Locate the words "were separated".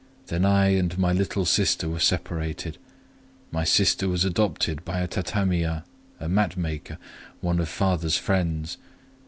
1.87-2.79